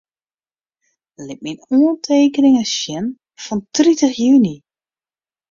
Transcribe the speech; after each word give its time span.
Lit 1.25 1.39
myn 1.43 1.63
oantekeningen 1.85 2.67
sjen 2.77 3.05
fan 3.43 3.59
tritich 3.73 4.17
juny. 4.25 4.55